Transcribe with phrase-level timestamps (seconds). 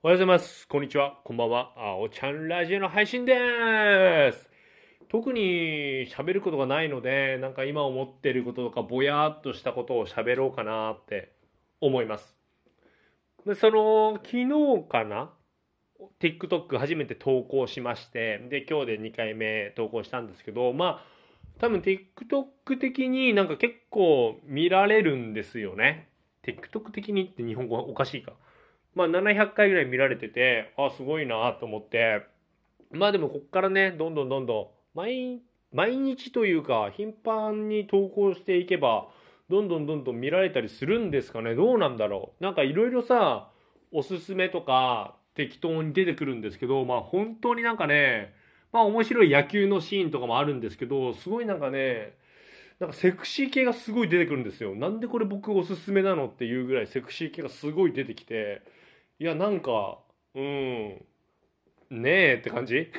[0.00, 0.68] おはようございます。
[0.68, 1.18] こんにちは。
[1.24, 1.72] こんばんは。
[1.76, 4.48] あおちゃんラジオの配信でーす。
[5.08, 11.32] 特に喋ることがないので、なんか今思ってることとか、ぼやっとしたことを喋ろうかなって
[11.80, 12.38] 思います。
[13.44, 15.32] で、その、昨日かな
[16.20, 26.08] ?TikTok 初めて投稿しまして、で、今日で2回目投稿したんですけど、まあ、多分 TikTok 的になんか結構見られるんですよね。
[26.44, 28.34] TikTok 的にって日本語おかしいか。
[28.94, 32.26] まあ700回ぐらい見られてて、あ、すごいなと思って。
[32.90, 39.08] まあでもこっからね、どんどんどんどん、毎、毎日というか、頻繁に投稿していけば、
[39.48, 43.50] どんどんどんどん見られたりするんですかねどうなんだろうなんかいろいろさ、
[43.92, 48.34] おすすめとか適当に出てくるんですけど、まあ本当になんかね、
[48.72, 52.14] まあ面白い野球のシーンとかもあるんですけど、すごいなんかね、
[52.80, 54.74] なんかセクシー系がすごい出てくるんですよ。
[54.74, 58.62] なんでこれ僕おすすめなのっていうぐらいセクシー系がすごい出てきて、
[59.18, 59.98] いや、なんか、
[60.34, 61.04] うん、
[61.90, 62.92] ねえって感じ？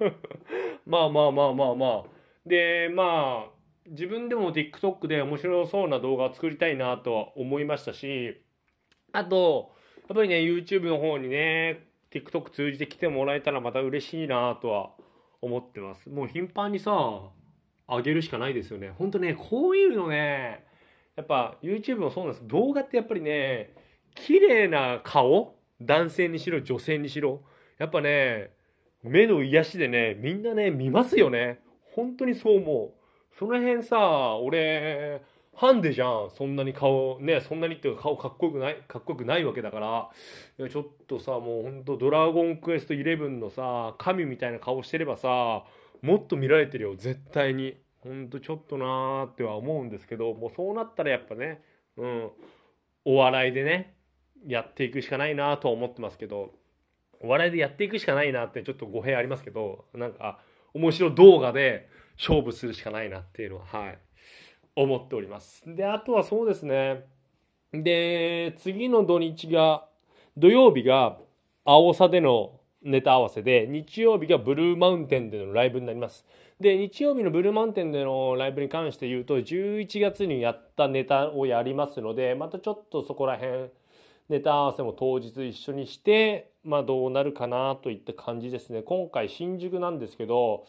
[0.86, 2.04] まあまあまあまあまあ。
[2.46, 3.50] で、まあ、
[3.88, 8.40] 自分でも TikTok で面白そうな動画を作りたいなとは思いましたし、
[9.12, 9.72] あと、
[10.08, 14.92] やっぱりね、YouTube の方にね、TikTok 通じて来てもらえたらまた嬉しいなとは
[15.42, 16.08] 思ってます。
[16.08, 16.92] もう頻繁にさ、
[17.86, 18.92] あげるしかないですよね。
[18.98, 20.64] ほんとね、こういうのね、
[21.16, 22.46] やっぱ YouTube もそうなんです。
[22.46, 23.74] 動画ってやっぱりね、
[24.14, 27.42] 綺麗な顔男性にしろ女性にしろ。
[27.78, 28.50] やっぱね、
[29.02, 31.60] 目の癒しでね、みんなね、見ますよね。
[31.94, 33.34] 本当にそう思う。
[33.38, 35.22] その辺さ、俺、
[35.54, 36.30] ハンデじゃん。
[36.36, 40.10] そんなに顔、ね、そんなにっていうか顔かっこよくない、かっこよくないわけだか
[40.58, 40.68] ら。
[40.68, 45.64] ちょっとさ、もうほんとドラゴンクエスト11のさ、神みたいな顔してればさ、
[46.02, 47.76] もっと見られてるよ、絶対に。
[48.00, 51.62] ほんとちょっとなーっては思うんですけど、もうそうなったらやっぱね、
[51.96, 52.30] うん、
[53.04, 53.96] お笑いでね、
[54.46, 56.52] やっていくしかないなとは思ってますけど、
[57.20, 60.38] お笑いでやっていくしかないなってちょっと語弊ありますけど、なんか、
[60.74, 63.98] 面白動画で勝負するしかないなっていうのは、はい、
[64.76, 65.74] 思っております。
[65.74, 67.06] で、あとはそうですね、
[67.72, 69.88] で、次の土日が、
[70.36, 71.18] 土曜日が、
[71.64, 76.24] 青さでのネタ合わせで、日曜日がブルーマウンテンでのライブになります。
[76.60, 83.70] で、日曜日のブルーマウンテンでのライブに関して言うと、11月にやったネタをやりますので、またちょっとそこら辺、
[84.28, 88.82] ネタ合わせも当日一緒にして、まあどうなるかなといった感じですね。
[88.82, 90.64] 今回新宿なんですけど、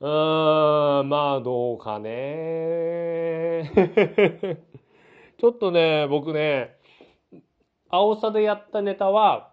[0.00, 3.70] うーん、まあどうかね。
[5.38, 6.76] ちょっとね、僕ね、
[7.88, 9.50] 青さでやったネタは、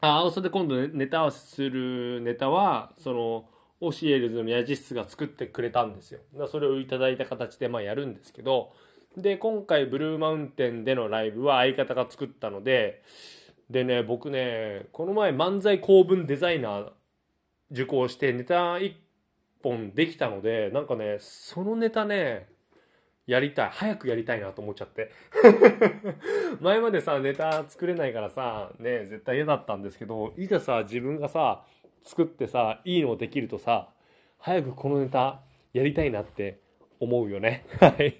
[0.00, 3.48] あ、青さで今度ネタ合わせするネタは、その、
[3.80, 6.20] オシエルズの宮地室が作ってくれたんですよ。
[6.36, 8.72] だそれをいただいた形でまあやるんですけど、
[9.16, 13.02] で、今回ブルーマウンテンでのライブは相方が作ったので、
[13.70, 16.92] でね、僕ね、この前漫才公文デザイナー
[17.70, 18.96] 受講してネタ一
[19.62, 22.48] 本できたので、なんかね、そのネタね、
[23.28, 23.70] やりたい。
[23.70, 25.10] 早くやりたいなと思っちゃって。
[26.60, 31.62] 前までさ、ネタ作れないからさ、ね、絶対嫌だったんですけど、いざさ、自分がさ、
[32.02, 33.90] 作ってさ、いいのできるとさ、
[34.38, 35.42] 早くこのネタ
[35.74, 36.60] やりたいなって
[37.00, 37.66] 思うよね。
[37.78, 38.18] はい。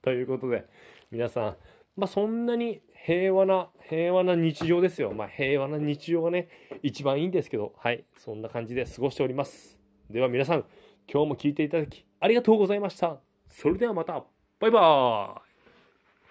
[0.00, 0.64] ということで、
[1.10, 1.56] 皆さん、
[1.94, 5.12] まあそんなに平和な、平和な日常ですよ。
[5.12, 6.48] まあ平和な日常がね、
[6.82, 8.04] 一番いいんですけど、はい。
[8.16, 9.78] そんな感じで過ごしております。
[10.08, 10.64] では皆さん、
[11.12, 13.20] 今日も聞いていただきありがとうございました。
[13.50, 14.24] それではまた、
[14.60, 15.45] バイバーイ。